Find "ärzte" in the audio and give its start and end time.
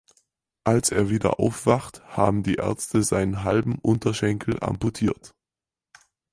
2.55-3.03